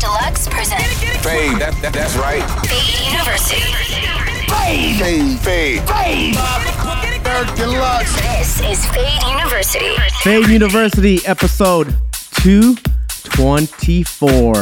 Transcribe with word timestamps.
Deluxe 0.00 0.48
presents 0.48 0.88
Fade, 1.22 1.60
that, 1.60 1.76
that, 1.82 1.92
that's 1.92 2.16
right. 2.16 2.40
Fade 2.64 3.12
University. 3.12 3.60
Fade, 4.48 4.96
fade, 4.96 5.38
fade. 5.40 5.82
Fade. 5.86 6.36
Eric 7.26 7.54
Deluxe. 7.54 8.14
This 8.22 8.62
is 8.62 8.86
Fade 8.86 9.22
University. 9.28 9.94
Fade 10.22 10.48
University 10.48 11.20
episode 11.26 11.94
224. 12.42 14.54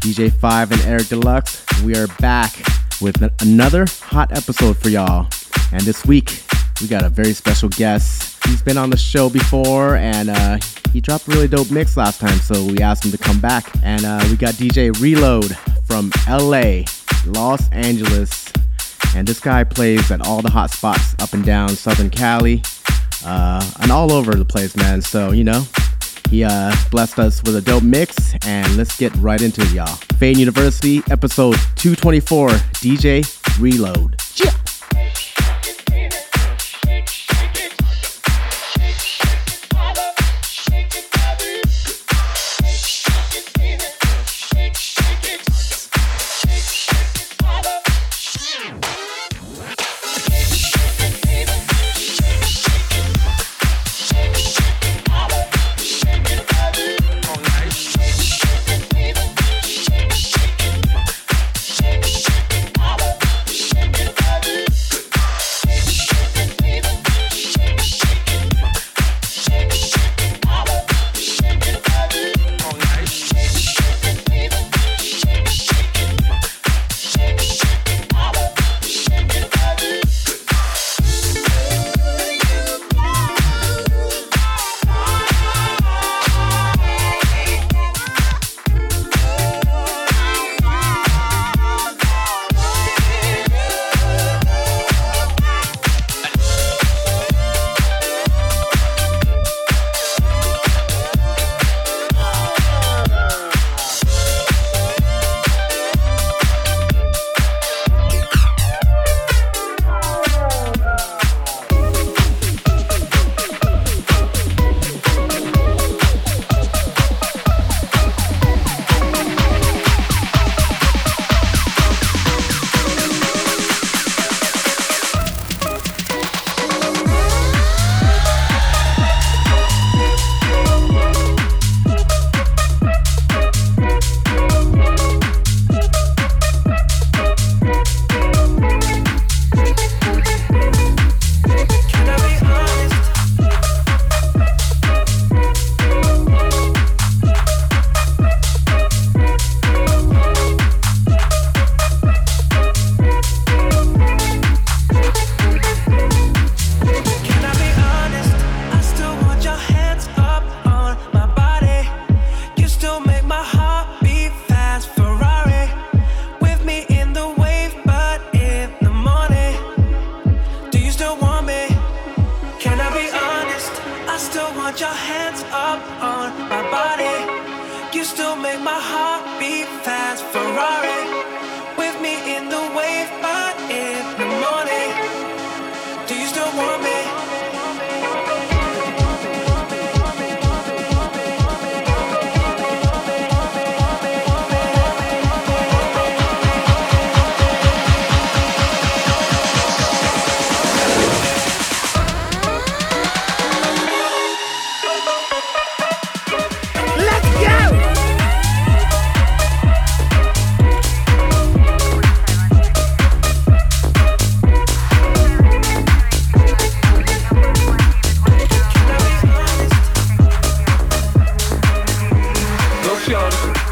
DJ 0.00 0.30
5 0.30 0.72
and 0.72 0.80
Eric 0.82 1.08
Deluxe, 1.08 1.64
we 1.82 1.96
are 1.96 2.08
back 2.20 2.52
with 3.00 3.22
another 3.40 3.86
hot 4.02 4.36
episode 4.36 4.76
for 4.76 4.90
y'all. 4.90 5.28
And 5.72 5.80
this 5.82 6.04
week, 6.04 6.42
we 6.82 6.88
got 6.88 7.04
a 7.04 7.08
very 7.08 7.32
special 7.32 7.70
guest. 7.70 8.31
He's 8.46 8.62
been 8.62 8.76
on 8.76 8.90
the 8.90 8.96
show 8.96 9.28
before 9.28 9.96
and 9.96 10.30
uh, 10.30 10.58
he 10.92 11.00
dropped 11.00 11.26
a 11.28 11.30
really 11.30 11.48
dope 11.48 11.70
mix 11.70 11.96
last 11.96 12.20
time, 12.20 12.38
so 12.38 12.64
we 12.64 12.78
asked 12.78 13.04
him 13.04 13.10
to 13.12 13.18
come 13.18 13.40
back. 13.40 13.70
And 13.82 14.04
uh, 14.04 14.24
we 14.30 14.36
got 14.36 14.54
DJ 14.54 14.98
Reload 15.00 15.56
from 15.84 16.10
LA, 16.28 16.84
Los 17.26 17.68
Angeles. 17.70 18.52
And 19.14 19.26
this 19.26 19.40
guy 19.40 19.64
plays 19.64 20.10
at 20.10 20.26
all 20.26 20.42
the 20.42 20.50
hot 20.50 20.70
spots 20.70 21.14
up 21.20 21.32
and 21.32 21.44
down 21.44 21.70
Southern 21.70 22.10
Cali 22.10 22.62
uh, 23.24 23.70
and 23.80 23.92
all 23.92 24.12
over 24.12 24.34
the 24.34 24.44
place, 24.44 24.76
man. 24.76 25.02
So, 25.02 25.32
you 25.32 25.44
know, 25.44 25.64
he 26.30 26.44
uh, 26.44 26.74
blessed 26.90 27.18
us 27.18 27.42
with 27.42 27.56
a 27.56 27.60
dope 27.60 27.82
mix, 27.82 28.34
and 28.46 28.76
let's 28.76 28.96
get 28.96 29.14
right 29.16 29.40
into 29.40 29.60
it, 29.60 29.72
y'all. 29.72 29.96
Fade 30.18 30.38
University, 30.38 31.02
episode 31.10 31.56
224, 31.76 32.48
DJ 32.48 33.60
Reload. 33.60 34.16
Yeah. 34.36 34.61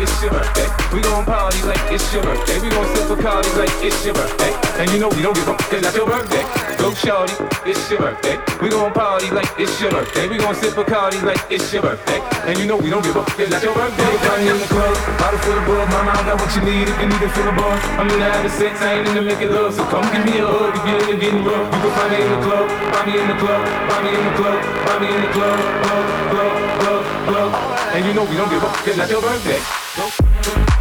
It's 0.01 0.23
your 0.23 0.33
birthday. 0.33 0.69
We 0.97 1.01
gon' 1.03 1.25
party 1.25 1.61
like 1.69 1.81
it's 1.93 2.09
your 2.13 2.23
birthday. 2.25 2.59
We 2.61 2.69
gon' 2.73 2.89
sip 2.97 3.07
Bacardi 3.13 3.53
like 3.61 3.73
it's 3.85 4.01
your 4.05 4.15
birthday. 4.15 4.53
And 4.81 4.91
you 4.91 4.99
know 4.99 5.13
we 5.13 5.21
don't 5.21 5.37
give 5.37 5.49
up, 5.49 5.61
cause 5.69 5.83
that's 5.83 5.97
your 5.97 6.09
birthday. 6.09 6.45
Go 6.81 6.95
shorty, 6.97 7.37
it's 7.69 7.85
your 7.93 8.01
birthday. 8.01 8.41
We 8.65 8.71
gon' 8.73 8.93
party 8.93 9.31
like 9.31 9.53
it's 9.61 9.77
your 9.81 9.91
birthday. 9.93 10.27
We 10.29 10.39
gon' 10.39 10.55
sip 10.57 10.73
Bacardi 10.73 11.21
like 11.23 11.41
it's 11.53 11.69
your 11.73 11.83
birthday. 11.83 12.21
And 12.49 12.59
you 12.59 12.67
know 12.67 12.77
we 12.81 12.89
don't 12.89 13.05
give 13.05 13.17
up, 13.17 13.29
cause 13.37 13.49
that's 13.49 13.63
your 13.63 13.75
birthday. 13.77 14.09
Everybody 14.09 14.49
in 14.49 14.59
the 14.59 14.69
club, 14.73 14.97
bottle 15.21 15.39
full 15.45 15.59
of. 15.59 15.69
Mama, 15.71 16.13
I 16.13 16.23
got 16.25 16.41
what 16.41 16.51
you 16.57 16.63
need 16.65 16.89
if 16.89 16.97
you 17.01 17.09
need 17.09 17.21
it 17.21 17.33
full 17.37 17.49
of 17.49 17.57
bug. 17.57 17.79
I'm 18.01 18.09
in 18.09 18.19
the 18.19 18.25
having 18.25 18.51
sex, 18.51 18.81
I 18.81 19.01
ain't 19.01 19.09
in 19.09 19.15
the 19.15 19.23
making 19.23 19.53
love. 19.53 19.75
So 19.75 19.85
come 19.93 20.05
give 20.13 20.25
me 20.25 20.41
a 20.41 20.47
hug 20.49 20.73
if 20.77 20.83
you're 20.89 21.15
in 21.15 21.21
getting 21.21 21.45
rough. 21.45 21.69
You 21.69 21.79
can 21.85 21.93
find 21.93 22.11
me 22.11 22.19
in 22.25 22.31
the 22.33 22.41
club, 22.41 22.67
find 22.97 23.05
me 23.05 23.13
in 23.21 23.29
the 23.29 23.37
club, 23.37 23.61
find 23.91 24.03
me 24.05 24.11
in 24.17 24.25
the 24.25 24.35
club, 24.41 24.59
find 24.89 25.01
me 25.05 25.09
in 25.13 25.21
the 25.21 25.31
club, 25.37 25.59
club, 25.85 26.05
club, 26.33 26.53
club, 26.81 27.03
club. 27.29 27.51
And 27.93 28.01
you 28.07 28.13
know 28.15 28.25
we 28.25 28.37
don't 28.37 28.49
give 28.49 28.65
up, 28.65 28.75
cause 28.81 28.97
that's 28.97 29.11
your 29.11 29.21
birthday. 29.21 29.80
Go. 30.01 30.80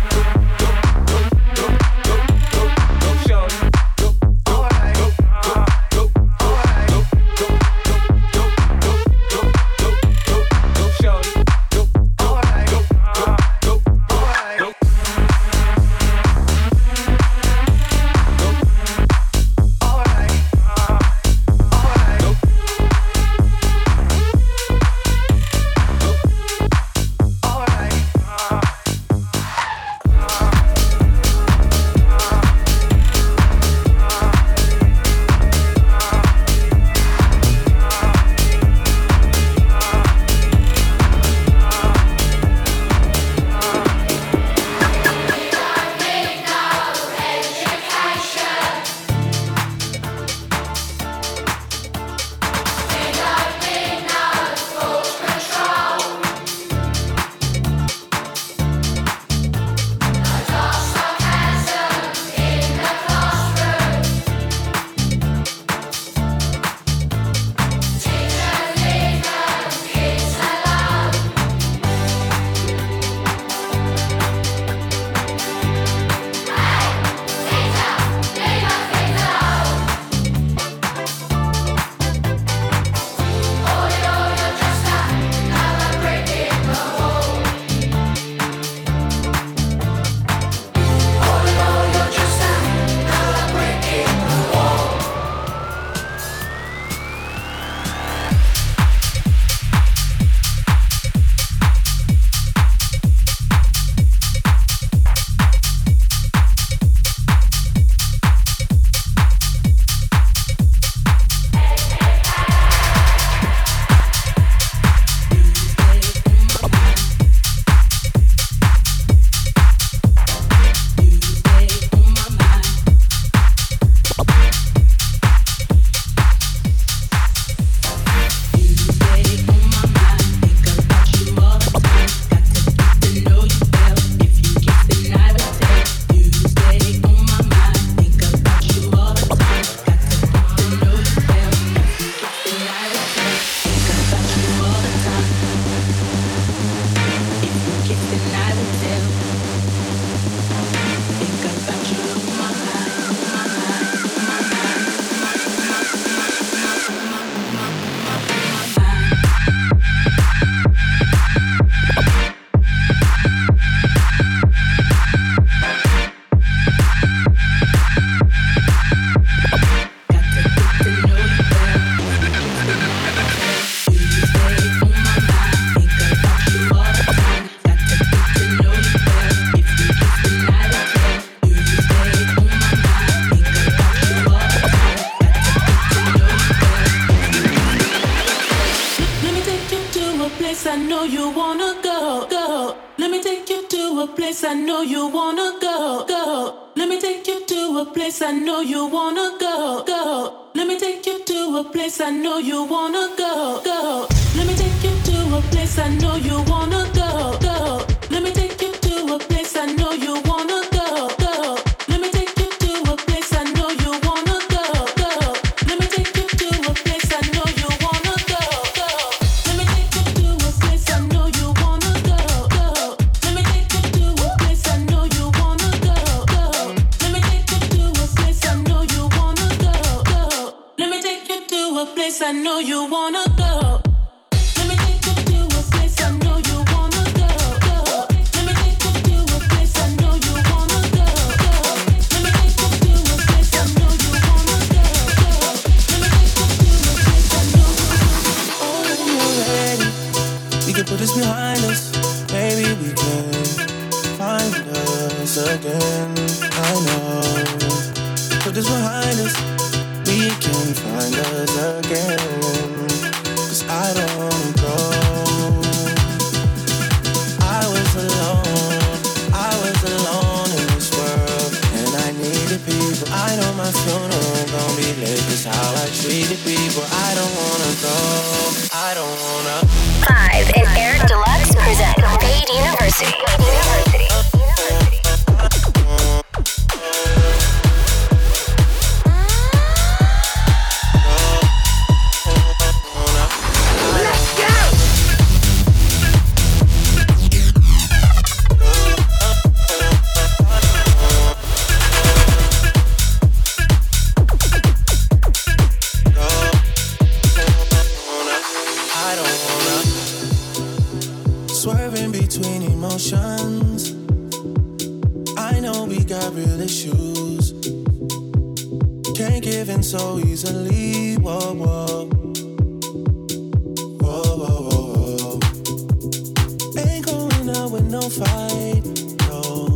winner 327.50 327.68
with 327.68 327.90
no 327.90 328.02
fight. 328.02 328.84
No, 329.28 329.68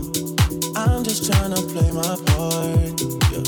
I'm 0.75 1.03
just 1.03 1.31
trying 1.31 1.53
to 1.53 1.61
play 1.61 1.91
my 1.91 2.15
part. 2.27 3.01
Yeah. 3.31 3.43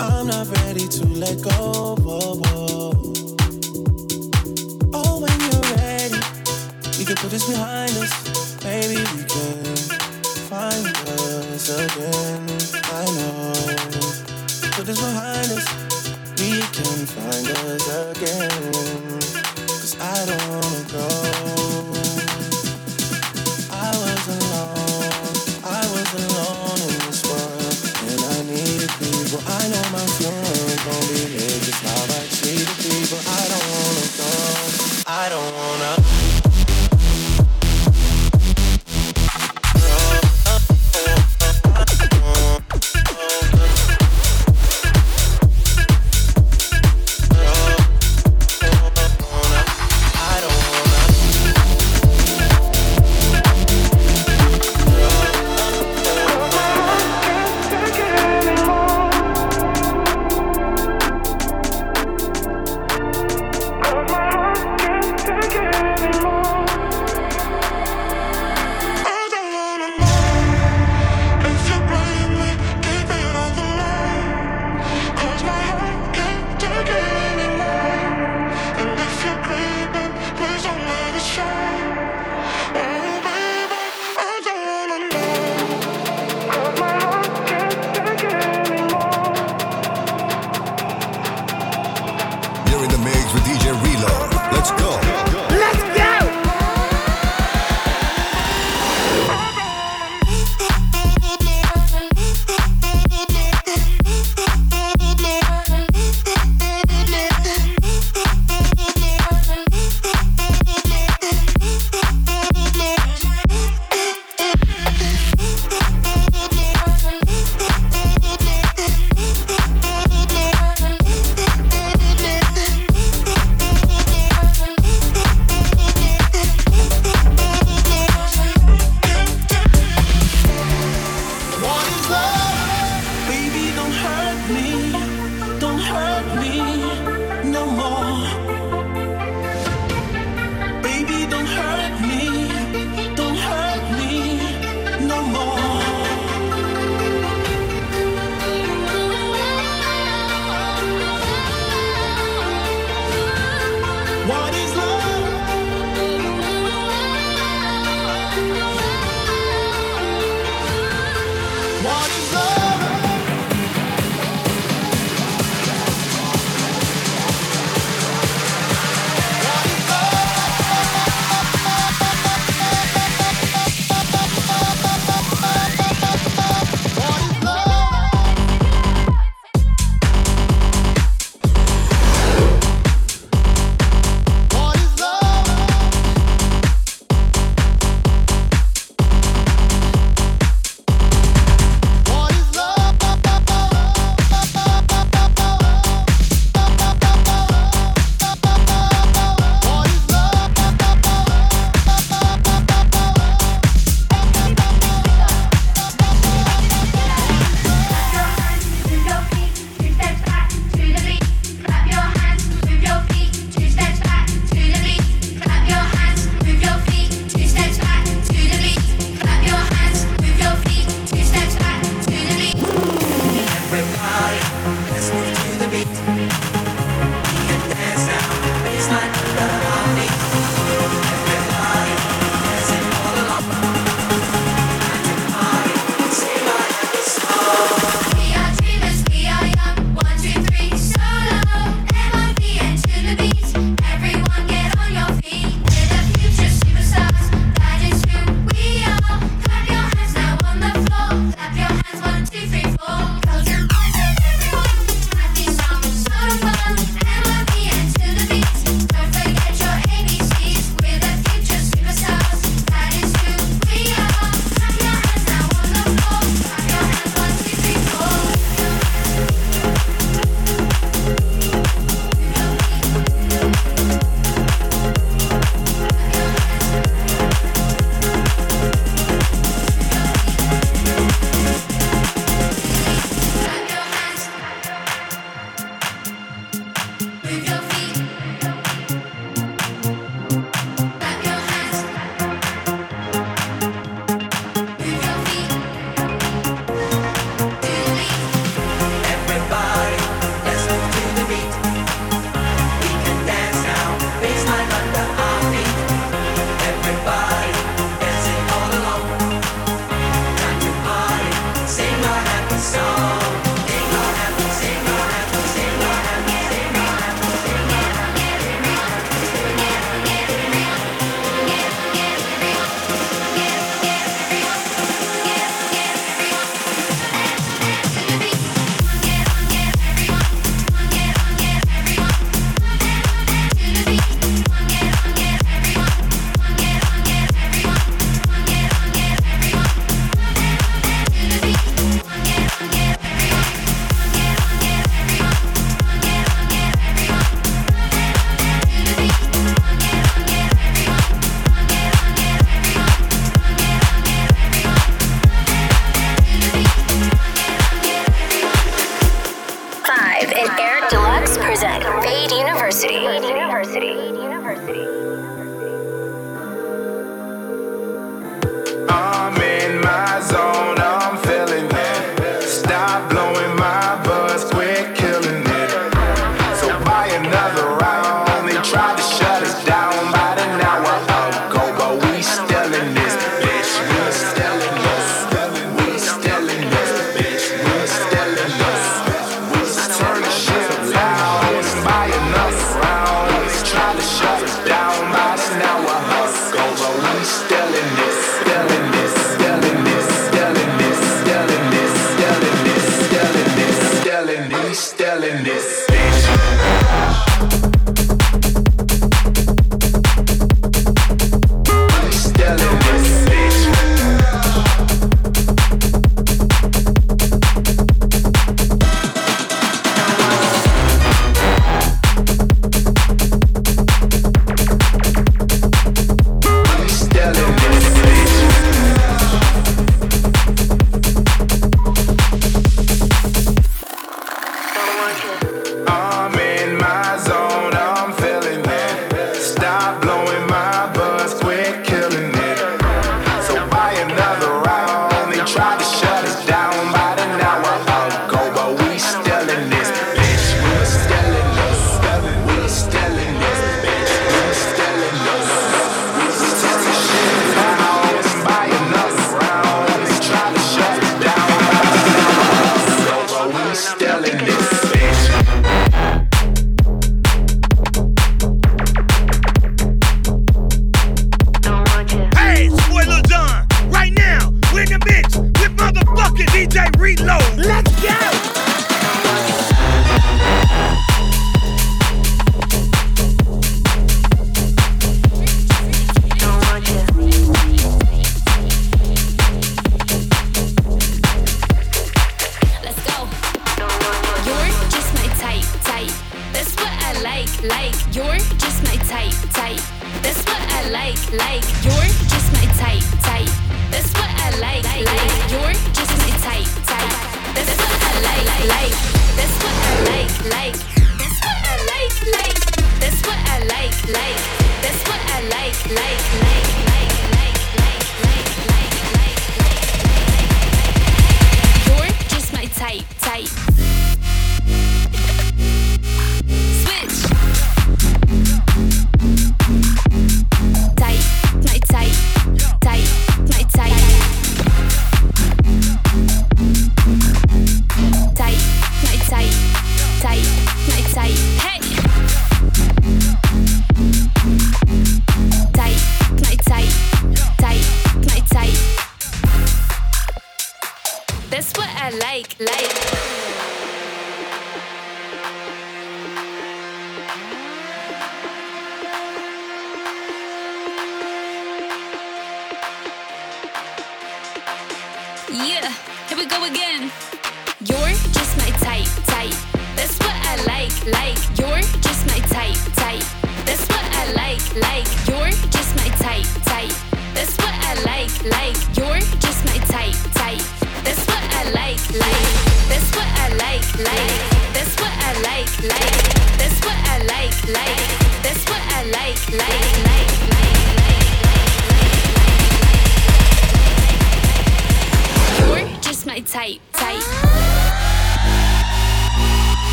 I'm 0.00 0.26
not 0.26 0.46
ready 0.58 0.86
to 0.86 1.06
let 1.06 1.40
go. 1.42 1.96
Whoa, 2.04 2.36
whoa. 2.42 2.92
Oh, 4.94 5.20
when 5.20 5.38
you're 5.46 5.68
ready, 5.76 6.20
we 6.98 7.04
can 7.04 7.16
put 7.16 7.30
this 7.30 7.46
behind 7.48 7.92
us. 7.96 8.12
Maybe 8.64 8.98
we 8.98 9.24
can 9.24 9.64
find 10.50 10.86
us 10.86 11.68
again. 11.70 12.42
I 12.84 13.04
know. 13.16 13.52
Put 14.72 14.86
this 14.86 15.00
behind 15.00 15.50
us. 15.56 15.66
We 16.38 16.60
can 16.76 17.06
find 17.06 17.46
us 17.48 18.16
again. 18.16 18.47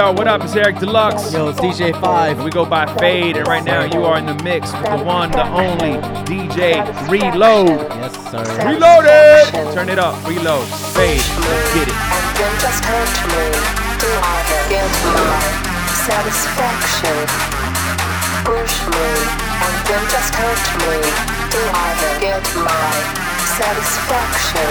Yo, 0.00 0.06
yo, 0.06 0.12
what 0.12 0.26
up? 0.26 0.42
It's 0.42 0.56
Eric 0.56 0.78
Deluxe. 0.78 1.34
Yo, 1.34 1.50
it's 1.50 1.60
DJ 1.60 1.92
Five. 2.00 2.42
We 2.42 2.50
go 2.50 2.64
by 2.64 2.86
Fade, 2.96 3.36
and 3.36 3.46
right 3.46 3.62
now 3.62 3.84
you 3.84 4.02
are 4.06 4.16
in 4.16 4.24
the 4.24 4.32
mix 4.42 4.72
with 4.72 4.84
the 4.84 5.04
one, 5.04 5.30
the 5.30 5.44
only 5.44 6.00
DJ 6.24 6.80
Reload. 7.04 7.84
Yes, 8.00 8.16
sir. 8.32 8.40
Reloaded! 8.64 9.52
Turn 9.74 9.90
it 9.90 9.98
up. 9.98 10.16
Reload. 10.26 10.64
Fade. 10.96 11.20
Let's 11.20 11.74
get 11.76 11.84
it. 11.84 11.92
And 11.92 12.26
then 12.32 12.52
just 12.64 12.80
hurt 12.80 13.12
me. 13.28 13.44
Do 14.00 14.08
I 14.24 14.40
get 14.72 14.88
my 15.12 15.36
satisfaction? 16.08 17.20
Push 18.48 18.80
me, 18.96 19.08
and 19.60 19.76
then 19.84 20.02
just 20.08 20.32
hurt 20.32 20.64
me. 20.80 20.96
Do 21.52 21.60
I 21.76 21.92
get 22.24 22.40
my 22.56 22.88
satisfaction? 23.52 24.64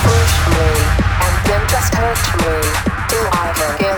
Push 0.00 0.34
me, 0.56 0.70
and 0.96 1.34
then 1.44 1.62
just 1.68 1.92
hurt 1.92 2.24
me. 2.40 2.56
Do 3.08 3.16
I 3.32 3.76
get 3.78 3.88
my 3.92 3.97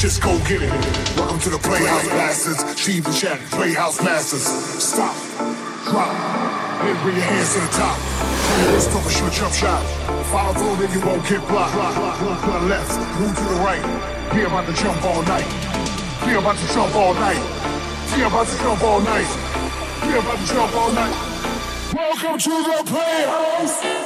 Just 0.00 0.22
go 0.22 0.32
get 0.48 0.62
it. 0.62 0.72
Welcome 1.12 1.38
to 1.40 1.50
the 1.50 1.58
Playhouse 1.58 2.06
Masters. 2.06 2.56
Steve 2.72 3.04
and 3.04 3.14
Shaq, 3.14 3.36
Playhouse 3.52 4.00
Masters. 4.02 4.48
Stop, 4.80 5.12
drop, 5.84 6.08
then 6.80 6.96
bring 7.04 7.16
your 7.20 7.28
hands 7.28 7.52
to 7.52 7.60
the 7.60 7.68
top. 7.76 8.00
Let's 8.72 8.88
talk 8.88 9.04
a 9.04 9.10
short 9.12 9.32
jump 9.34 9.52
shot. 9.52 9.84
Follow 10.32 10.56
through, 10.56 10.80
then 10.80 10.88
you 10.96 11.04
won't 11.04 11.20
get 11.28 11.46
blocked. 11.52 11.76
Look 11.76 12.40
to 12.40 12.48
the 12.48 12.64
left, 12.72 12.96
move 13.20 13.36
to 13.36 13.44
the 13.44 13.60
right. 13.60 13.84
We 14.32 14.48
about 14.48 14.64
to 14.68 14.72
jump 14.72 15.04
all 15.04 15.20
night. 15.20 15.44
We 16.24 16.32
about 16.32 16.56
to 16.56 16.66
jump 16.72 16.96
all 16.96 17.12
night. 17.20 17.44
We 18.16 18.24
about 18.24 18.46
to 18.48 18.56
jump 18.56 18.80
all 18.80 19.00
night. 19.04 19.28
We 20.08 20.16
about 20.16 20.38
to 20.40 20.46
jump 20.48 20.74
all 20.80 20.92
night. 20.96 21.16
Welcome 21.92 22.38
to 22.40 22.54
the 22.56 22.82
Playhouse. 22.88 23.99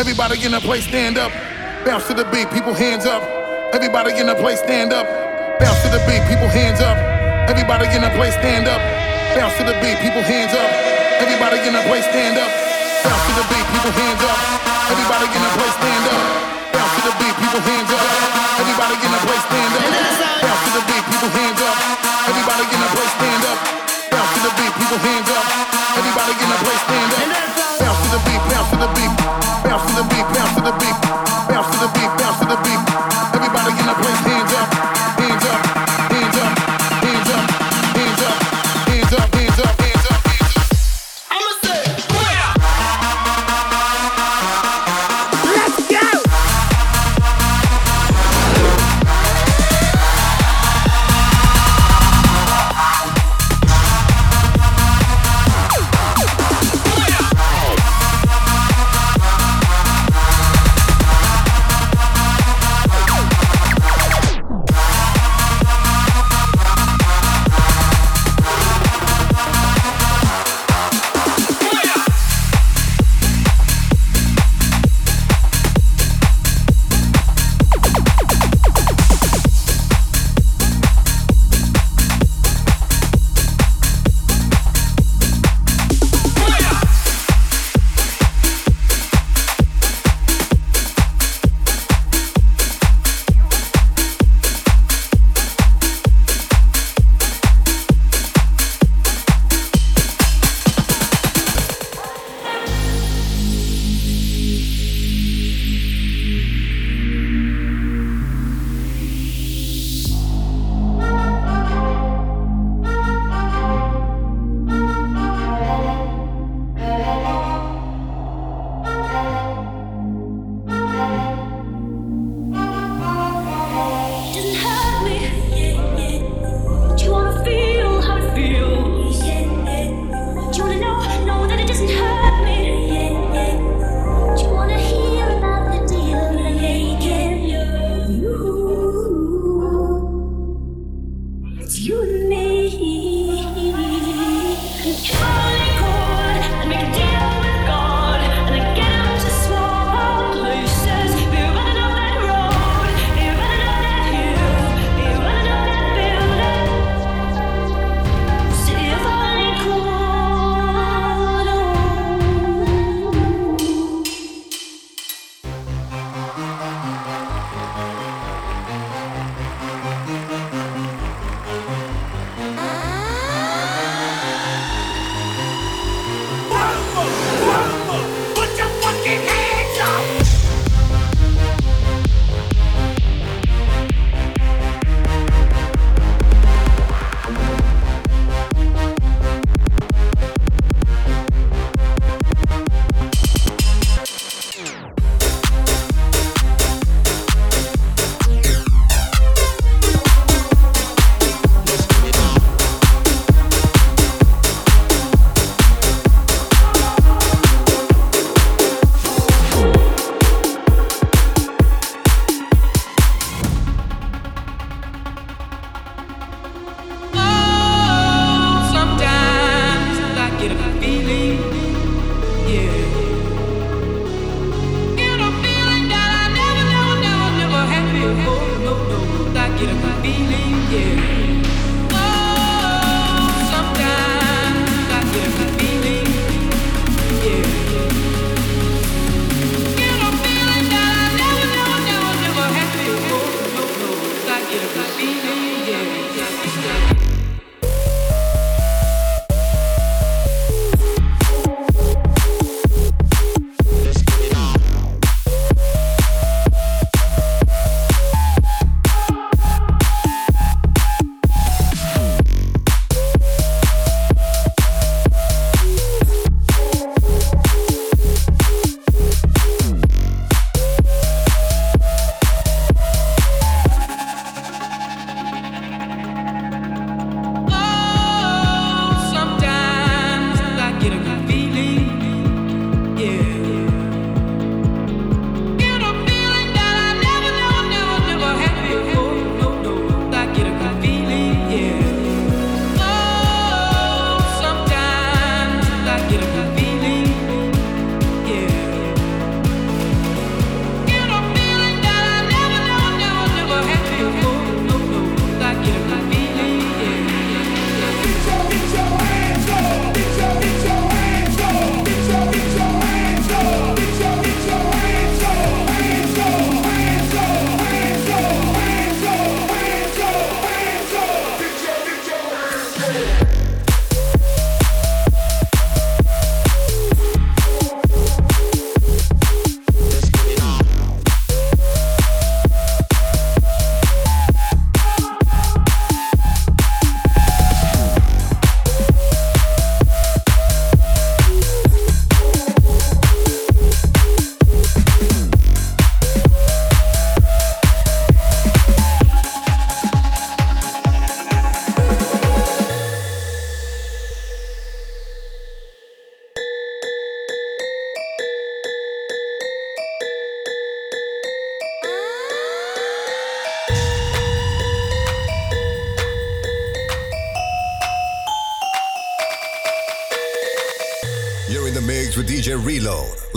Everybody 0.00 0.40
in 0.40 0.56
the 0.56 0.64
place 0.64 0.88
stand 0.88 1.20
up. 1.20 1.28
Bounce 1.84 2.08
to 2.08 2.16
the 2.16 2.24
beat, 2.32 2.48
people 2.56 2.72
hands 2.72 3.04
up. 3.04 3.20
Everybody 3.76 4.16
in 4.16 4.32
the 4.32 4.34
place 4.40 4.56
stand 4.64 4.96
up. 4.96 5.04
Bounce 5.60 5.76
to 5.84 5.92
the 5.92 6.00
beat, 6.08 6.24
people 6.24 6.48
hands 6.48 6.80
up. 6.80 6.96
Everybody 7.52 7.84
in 7.92 8.00
the 8.00 8.08
place 8.16 8.32
stand 8.40 8.64
up. 8.64 8.80
Bounce 9.36 9.52
to 9.60 9.62
the 9.68 9.76
beat, 9.84 10.00
people 10.00 10.24
hands 10.24 10.56
up. 10.56 10.72
Everybody 11.20 11.60
in 11.68 11.76
the 11.76 11.84
place 11.84 12.08
stand 12.08 12.40
up. 12.40 12.48
Bounce 13.04 13.28
to 13.28 13.32
the 13.36 13.44
beat, 13.52 13.68
people 13.76 13.92
hands 13.92 14.24
up. 14.24 14.40
Everybody 14.88 15.28
in 15.36 15.42
the 15.44 15.52
place 15.52 15.76
stand 15.76 16.04
up. 16.08 16.24
Bounce 16.72 16.92
to 16.96 17.00
the 17.04 17.12
beat, 17.20 17.34
people 17.36 17.60
hands 17.60 17.92
up. 17.92 18.08
Everybody 18.56 18.94
in 19.04 19.10
the 19.12 19.20
place 19.20 19.44
stand 19.52 19.74
up. 19.76 19.92
Bounce 20.40 20.62
to 20.64 20.70
the 20.80 20.82
beat, 20.88 21.04
people 21.12 21.28
hands 21.36 21.60
up. 21.60 21.76
Everybody 22.24 22.64
in 22.72 22.80
the 22.80 22.88
place 22.96 23.12
stand 23.20 23.44
up. 23.44 23.58
Bounce 24.08 24.32
to 24.32 24.40
the 24.48 24.52
beat, 24.56 24.72
people 24.80 25.00
hands 25.04 25.28
up. 25.28 25.44
Everybody 25.92 26.32
in 26.40 26.48
the 26.48 26.58
place 26.64 26.82
stand 26.88 27.10
up. 27.12 27.20
Bounce 27.84 28.00
to 28.00 28.08
the 28.16 28.20
beat, 28.24 28.42
bounce 28.48 28.70
to 28.72 28.78
the 28.80 28.88
beat, 28.96 29.39
bounce 29.70 29.86
to 29.86 30.02
the 30.02 30.08
beat, 30.10 30.26
bounce 30.34 30.54
to 30.56 30.62
the 30.62 30.72
beat, 30.82 30.96
bounce 31.46 31.70
to 31.70 31.78
the 31.78 31.90
beat, 31.94 32.10
bounce 32.18 32.38
to 32.40 32.46
the 32.46 32.58
beat. 32.66 32.82
Everybody 33.38 33.70
in 33.78 33.86
the 33.86 33.94
place, 34.02 34.18
hands 34.26 34.52
up, 34.58 35.09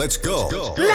Let's 0.04 0.18
go. 0.18 0.50
Let's 0.52 0.78
go! 0.78 0.93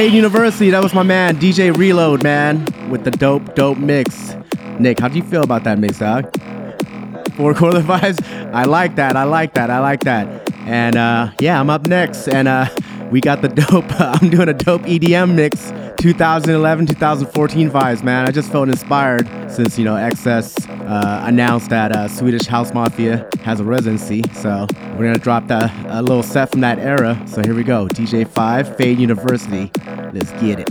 Fade 0.00 0.14
University, 0.14 0.70
that 0.70 0.82
was 0.82 0.94
my 0.94 1.02
man, 1.02 1.36
DJ 1.36 1.76
Reload, 1.76 2.22
man, 2.22 2.64
with 2.88 3.04
the 3.04 3.10
dope, 3.10 3.54
dope 3.54 3.76
mix. 3.76 4.34
Nick, 4.78 4.98
how 4.98 5.08
do 5.08 5.18
you 5.18 5.22
feel 5.22 5.42
about 5.42 5.64
that 5.64 5.78
mix, 5.78 5.98
dog? 5.98 6.24
Four 7.34 7.52
quarter 7.52 7.80
vibes? 7.80 8.24
I 8.54 8.64
like 8.64 8.96
that, 8.96 9.14
I 9.14 9.24
like 9.24 9.52
that, 9.52 9.68
I 9.68 9.78
like 9.80 10.00
that. 10.04 10.50
And 10.60 10.96
uh, 10.96 11.32
yeah, 11.38 11.60
I'm 11.60 11.68
up 11.68 11.86
next, 11.86 12.28
and 12.28 12.48
uh, 12.48 12.70
we 13.10 13.20
got 13.20 13.42
the 13.42 13.48
dope, 13.48 13.84
I'm 14.00 14.30
doing 14.30 14.48
a 14.48 14.54
dope 14.54 14.80
EDM 14.84 15.34
mix, 15.34 15.70
2011, 16.00 16.86
2014 16.86 17.70
vibes, 17.70 18.02
man. 18.02 18.26
I 18.26 18.30
just 18.30 18.50
felt 18.50 18.70
inspired 18.70 19.28
since, 19.50 19.78
you 19.78 19.84
know, 19.84 19.96
XS 19.96 20.66
uh, 20.88 21.26
announced 21.26 21.68
that 21.68 21.94
uh, 21.94 22.08
Swedish 22.08 22.46
House 22.46 22.72
Mafia 22.72 23.28
has 23.42 23.60
a 23.60 23.64
residency. 23.64 24.22
So 24.32 24.66
we're 24.92 25.04
going 25.04 25.12
to 25.12 25.20
drop 25.20 25.46
that, 25.48 25.70
a 25.90 26.00
little 26.00 26.22
set 26.22 26.52
from 26.52 26.62
that 26.62 26.78
era. 26.78 27.22
So 27.26 27.42
here 27.42 27.54
we 27.54 27.64
go 27.64 27.86
DJ5, 27.86 28.78
Fade 28.78 28.98
University. 28.98 29.70
Let's 30.14 30.32
get 30.40 30.60
it. 30.60 30.70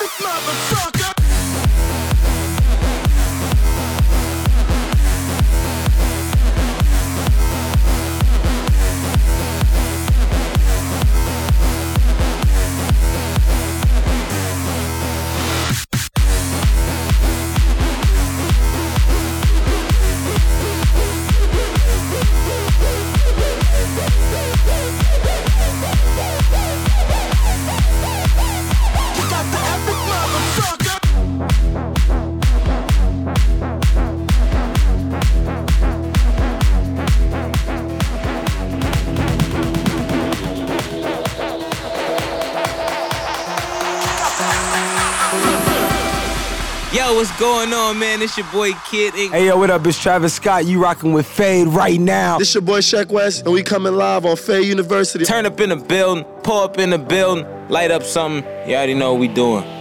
motherfucker. 0.00 0.99
What's 47.20 47.38
going 47.38 47.70
on, 47.74 47.98
man? 47.98 48.22
It's 48.22 48.38
your 48.38 48.46
boy 48.46 48.72
Kid 48.90 49.14
Ink. 49.14 49.32
Hey, 49.32 49.48
yo, 49.48 49.58
what 49.58 49.68
up? 49.68 49.86
It's 49.86 50.00
Travis 50.00 50.32
Scott. 50.32 50.64
You 50.64 50.82
rocking 50.82 51.12
with 51.12 51.26
Fade 51.26 51.68
right 51.68 52.00
now. 52.00 52.38
This 52.38 52.54
your 52.54 52.62
boy 52.62 52.78
Sheck 52.78 53.08
West, 53.08 53.44
and 53.44 53.52
we 53.52 53.62
coming 53.62 53.94
live 53.94 54.24
on 54.24 54.36
Fade 54.36 54.64
University. 54.64 55.26
Turn 55.26 55.44
up 55.44 55.60
in 55.60 55.68
the 55.68 55.76
building, 55.76 56.24
pull 56.42 56.62
up 56.62 56.78
in 56.78 56.88
the 56.88 56.98
building, 56.98 57.44
light 57.68 57.90
up 57.90 58.04
something. 58.04 58.42
You 58.66 58.74
already 58.74 58.94
know 58.94 59.12
what 59.12 59.20
we 59.20 59.28
doing. 59.28 59.79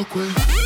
real 0.00 0.06
quick. 0.06 0.59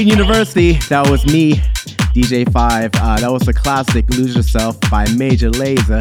University. 0.00 0.72
That 0.88 1.08
was 1.10 1.26
me, 1.26 1.54
DJ 2.14 2.50
Five. 2.52 2.90
Uh, 2.94 3.18
that 3.20 3.30
was 3.30 3.42
the 3.42 3.52
classic 3.52 4.08
"Lose 4.10 4.34
Yourself" 4.34 4.78
by 4.90 5.06
Major 5.16 5.50
Lazer. 5.50 6.00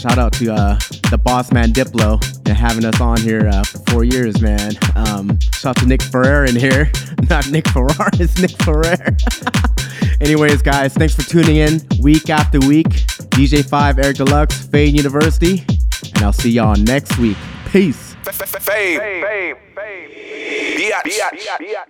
Shout 0.00 0.18
out 0.18 0.32
to 0.34 0.52
uh, 0.52 0.78
the 1.10 1.20
boss 1.22 1.52
man 1.52 1.72
Diplo 1.72 2.20
and 2.48 2.56
having 2.56 2.84
us 2.84 3.00
on 3.00 3.20
here 3.20 3.48
uh, 3.48 3.62
for 3.62 3.78
four 3.90 4.04
years, 4.04 4.40
man. 4.40 4.72
Um, 4.96 5.38
shout 5.54 5.66
out 5.66 5.76
to 5.78 5.86
Nick 5.86 6.02
Ferrer 6.02 6.46
in 6.46 6.56
here. 6.56 6.90
Not 7.28 7.50
Nick 7.50 7.68
Ferrar, 7.68 8.10
it's 8.14 8.40
Nick 8.40 8.50
Ferrer. 8.62 9.16
Anyways, 10.20 10.62
guys, 10.62 10.94
thanks 10.94 11.14
for 11.14 11.22
tuning 11.22 11.56
in 11.56 11.80
week 12.00 12.30
after 12.30 12.58
week. 12.60 12.88
DJ 13.36 13.68
Five, 13.68 13.98
Eric 13.98 14.16
Deluxe, 14.16 14.66
Fade 14.66 14.96
University, 14.96 15.64
and 16.14 16.24
I'll 16.24 16.32
see 16.32 16.50
y'all 16.50 16.76
next 16.76 17.18
week. 17.18 17.36
Peace. 17.66 18.14
Fame. 18.24 19.00
Fame. 19.00 19.22
Fame. 19.22 19.56
Fame. 19.76 21.89